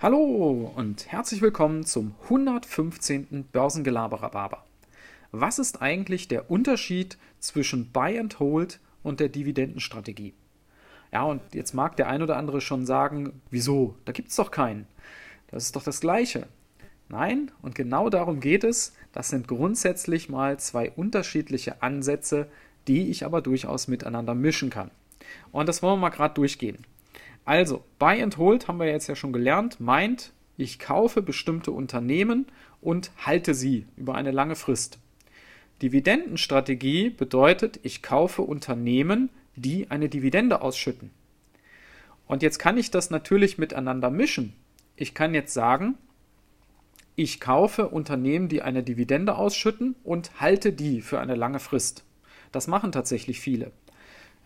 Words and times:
Hallo 0.00 0.72
und 0.76 1.10
herzlich 1.10 1.42
willkommen 1.42 1.84
zum 1.84 2.14
115. 2.22 3.48
Börsengelaberer 3.50 4.62
Was 5.32 5.58
ist 5.58 5.82
eigentlich 5.82 6.28
der 6.28 6.52
Unterschied 6.52 7.18
zwischen 7.40 7.90
Buy 7.90 8.16
and 8.16 8.38
Hold 8.38 8.78
und 9.02 9.18
der 9.18 9.28
Dividendenstrategie? 9.28 10.34
Ja, 11.12 11.24
und 11.24 11.42
jetzt 11.52 11.74
mag 11.74 11.96
der 11.96 12.06
ein 12.06 12.22
oder 12.22 12.36
andere 12.36 12.60
schon 12.60 12.86
sagen, 12.86 13.42
wieso? 13.50 13.96
Da 14.04 14.12
gibt 14.12 14.28
es 14.28 14.36
doch 14.36 14.52
keinen. 14.52 14.86
Das 15.48 15.64
ist 15.64 15.74
doch 15.74 15.82
das 15.82 16.00
Gleiche. 16.00 16.46
Nein, 17.08 17.50
und 17.60 17.74
genau 17.74 18.08
darum 18.08 18.38
geht 18.38 18.62
es. 18.62 18.94
Das 19.10 19.30
sind 19.30 19.48
grundsätzlich 19.48 20.28
mal 20.28 20.60
zwei 20.60 20.92
unterschiedliche 20.92 21.82
Ansätze, 21.82 22.46
die 22.86 23.10
ich 23.10 23.24
aber 23.24 23.42
durchaus 23.42 23.88
miteinander 23.88 24.36
mischen 24.36 24.70
kann. 24.70 24.92
Und 25.50 25.68
das 25.68 25.82
wollen 25.82 25.94
wir 25.94 26.02
mal 26.02 26.10
gerade 26.10 26.34
durchgehen. 26.34 26.86
Also, 27.48 27.82
Buy 27.98 28.22
and 28.22 28.36
Hold 28.36 28.68
haben 28.68 28.78
wir 28.78 28.88
jetzt 28.88 29.06
ja 29.06 29.16
schon 29.16 29.32
gelernt, 29.32 29.80
meint, 29.80 30.34
ich 30.58 30.78
kaufe 30.78 31.22
bestimmte 31.22 31.72
Unternehmen 31.72 32.44
und 32.82 33.10
halte 33.24 33.54
sie 33.54 33.86
über 33.96 34.16
eine 34.16 34.32
lange 34.32 34.54
Frist. 34.54 34.98
Dividendenstrategie 35.80 37.08
bedeutet, 37.08 37.80
ich 37.84 38.02
kaufe 38.02 38.42
Unternehmen, 38.42 39.30
die 39.56 39.90
eine 39.90 40.10
Dividende 40.10 40.60
ausschütten. 40.60 41.10
Und 42.26 42.42
jetzt 42.42 42.58
kann 42.58 42.76
ich 42.76 42.90
das 42.90 43.08
natürlich 43.08 43.56
miteinander 43.56 44.10
mischen. 44.10 44.52
Ich 44.94 45.14
kann 45.14 45.32
jetzt 45.32 45.54
sagen, 45.54 45.96
ich 47.16 47.40
kaufe 47.40 47.88
Unternehmen, 47.88 48.50
die 48.50 48.60
eine 48.60 48.82
Dividende 48.82 49.36
ausschütten 49.36 49.96
und 50.04 50.38
halte 50.38 50.74
die 50.74 51.00
für 51.00 51.18
eine 51.18 51.34
lange 51.34 51.60
Frist. 51.60 52.04
Das 52.52 52.66
machen 52.66 52.92
tatsächlich 52.92 53.40
viele. 53.40 53.72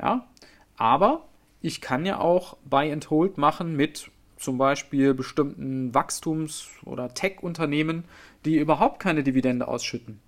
Ja, 0.01 0.29
aber 0.77 1.27
ich 1.63 1.81
kann 1.81 2.05
ja 2.05 2.19
auch 2.19 2.57
Buy 2.65 2.93
and 2.93 3.09
Hold 3.09 3.39
machen 3.39 3.77
mit 3.77 4.11
zum 4.37 4.59
Beispiel 4.59 5.15
bestimmten 5.15 5.95
Wachstums- 5.95 6.69
oder 6.85 7.15
Tech-Unternehmen, 7.15 8.05
die 8.45 8.59
überhaupt 8.59 9.01
keine 9.01 9.23
Dividende 9.23 9.69
ausschütten. 9.69 10.21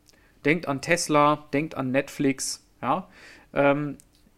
Denkt 0.44 0.68
an 0.68 0.80
Tesla, 0.80 1.48
denkt 1.52 1.74
an 1.74 1.90
Netflix. 1.90 2.64
Ja? 2.80 3.08
Ähm, 3.52 3.96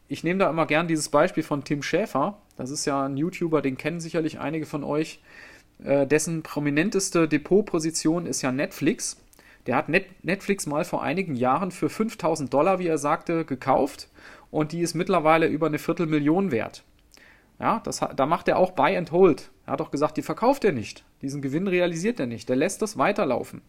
ich 0.09 0.25
nehme 0.25 0.39
da 0.39 0.49
immer 0.49 0.67
gern 0.67 0.89
dieses 0.89 1.11
Beispiel 1.11 1.43
von 1.43 1.65
Tim 1.65 1.83
Schäfer. 1.83 2.39
Das 2.57 2.71
ist 2.71 2.87
ja 2.87 3.05
ein 3.05 3.19
YouTuber, 3.19 3.61
den 3.61 3.77
kennen 3.77 4.01
sicherlich 4.01 4.39
einige 4.39 4.65
von 4.65 4.83
euch. 4.83 5.21
Äh, 5.85 6.07
dessen 6.07 6.43
prominenteste 6.43 7.29
Depotposition 7.29 8.25
ist 8.25 8.41
ja 8.41 8.51
Netflix. 8.51 9.21
Der 9.67 9.77
hat 9.77 9.91
Net 9.91 10.07
Netflix 10.25 10.67
mal 10.67 10.85
vor 10.85 11.03
einigen 11.03 11.35
Jahren 11.35 11.71
für 11.71 11.91
5000 11.91 12.55
Dollar, 12.55 12.79
wie 12.79 12.87
er 12.87 12.99
sagte, 12.99 13.45
gekauft 13.45 14.09
und 14.51 14.73
die 14.73 14.81
ist 14.81 14.95
mittlerweile 14.95 15.47
über 15.47 15.67
eine 15.67 15.79
Viertelmillion 15.79 16.51
wert. 16.51 16.85
Ja, 17.59 17.81
das, 17.85 18.01
da 18.15 18.27
macht 18.27 18.49
er 18.49 18.59
auch 18.59 18.73
Buy 18.73 18.97
and 18.97 19.13
Hold. 19.13 19.51
Er 19.65 19.73
hat 19.73 19.81
auch 19.81 19.91
gesagt, 19.91 20.17
die 20.17 20.23
verkauft 20.23 20.65
er 20.65 20.73
nicht. 20.73 21.05
Diesen 21.23 21.41
Gewinn 21.41 21.67
realisiert 21.67 22.21
er 22.21 22.27
nicht. 22.27 22.49
Der 22.49 22.57
lässt 22.57 22.83
das 22.83 22.99
weiterlaufen. 22.99 23.63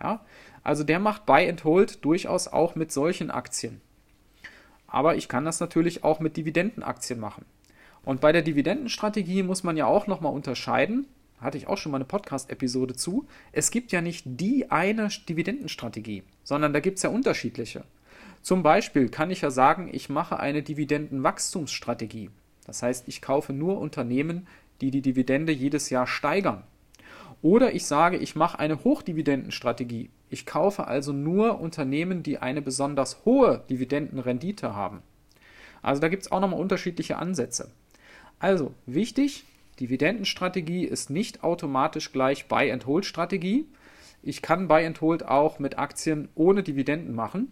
Ja, 0.00 0.24
also 0.62 0.84
der 0.84 0.98
macht 0.98 1.26
Buy 1.26 1.48
and 1.48 1.64
Hold 1.64 2.04
durchaus 2.04 2.48
auch 2.48 2.74
mit 2.74 2.92
solchen 2.92 3.30
Aktien. 3.30 3.80
Aber 4.86 5.16
ich 5.16 5.28
kann 5.28 5.44
das 5.44 5.58
natürlich 5.60 6.04
auch 6.04 6.20
mit 6.20 6.36
Dividendenaktien 6.36 7.18
machen. 7.18 7.44
Und 8.04 8.20
bei 8.20 8.32
der 8.32 8.42
Dividendenstrategie 8.42 9.42
muss 9.42 9.62
man 9.62 9.76
ja 9.76 9.86
auch 9.86 10.06
nochmal 10.06 10.32
unterscheiden, 10.32 11.06
hatte 11.40 11.56
ich 11.56 11.66
auch 11.66 11.78
schon 11.78 11.92
mal 11.92 11.98
eine 11.98 12.04
Podcast-Episode 12.04 12.94
zu, 12.94 13.26
es 13.52 13.70
gibt 13.70 13.92
ja 13.92 14.00
nicht 14.00 14.24
die 14.26 14.70
eine 14.70 15.08
Dividendenstrategie, 15.28 16.22
sondern 16.44 16.72
da 16.72 16.80
gibt 16.80 16.98
es 16.98 17.02
ja 17.02 17.10
unterschiedliche. 17.10 17.84
Zum 18.42 18.62
Beispiel 18.62 19.08
kann 19.08 19.30
ich 19.30 19.40
ja 19.40 19.50
sagen, 19.50 19.88
ich 19.92 20.08
mache 20.08 20.38
eine 20.38 20.62
Dividendenwachstumsstrategie. 20.62 22.30
Das 22.66 22.82
heißt, 22.82 23.08
ich 23.08 23.22
kaufe 23.22 23.52
nur 23.52 23.78
Unternehmen, 23.78 24.46
die 24.80 24.90
die 24.90 25.02
Dividende 25.02 25.52
jedes 25.52 25.90
Jahr 25.90 26.06
steigern. 26.06 26.64
Oder 27.42 27.74
ich 27.74 27.86
sage, 27.86 28.16
ich 28.16 28.36
mache 28.36 28.58
eine 28.58 28.84
Hochdividendenstrategie. 28.84 30.10
Ich 30.30 30.46
kaufe 30.46 30.86
also 30.86 31.12
nur 31.12 31.60
Unternehmen, 31.60 32.22
die 32.22 32.38
eine 32.38 32.62
besonders 32.62 33.24
hohe 33.24 33.64
Dividendenrendite 33.68 34.74
haben. 34.74 35.02
Also 35.82 36.00
da 36.00 36.08
gibt 36.08 36.22
es 36.22 36.32
auch 36.32 36.40
nochmal 36.40 36.60
unterschiedliche 36.60 37.18
Ansätze. 37.18 37.70
Also 38.38 38.72
wichtig, 38.86 39.44
Dividendenstrategie 39.80 40.84
ist 40.84 41.10
nicht 41.10 41.42
automatisch 41.42 42.12
gleich 42.12 42.46
Buy-and-Hold-Strategie. 42.46 43.66
Ich 44.22 44.42
kann 44.42 44.68
Buy-and-Hold 44.68 45.26
auch 45.26 45.58
mit 45.58 45.78
Aktien 45.78 46.28
ohne 46.36 46.62
Dividenden 46.62 47.14
machen. 47.14 47.50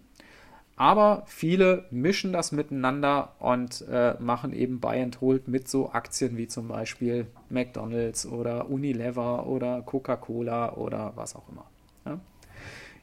Aber 0.81 1.25
viele 1.27 1.85
mischen 1.91 2.33
das 2.33 2.53
miteinander 2.53 3.35
und 3.39 3.85
äh, 3.91 4.15
machen 4.19 4.55
eben 4.55 4.81
Buy 4.81 5.03
and 5.03 5.21
Hold 5.21 5.47
mit 5.47 5.69
so 5.69 5.93
Aktien 5.93 6.39
wie 6.39 6.49
zum 6.49 6.69
Beispiel 6.69 7.27
McDonald's 7.51 8.25
oder 8.25 8.71
Unilever 8.71 9.47
oder 9.47 9.83
Coca-Cola 9.83 10.73
oder 10.77 11.13
was 11.17 11.37
auch 11.37 11.47
immer. 11.51 11.67
Ja? 12.07 12.19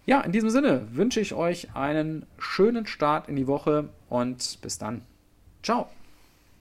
ja, 0.08 0.22
in 0.22 0.32
diesem 0.32 0.50
Sinne 0.50 0.88
wünsche 0.94 1.20
ich 1.20 1.36
euch 1.36 1.76
einen 1.76 2.26
schönen 2.40 2.88
Start 2.88 3.30
in 3.30 3.36
die 3.36 3.46
Woche 3.46 3.90
und 4.10 4.58
bis 4.64 4.80
dann. 4.80 5.04
Ciao. 5.62 5.88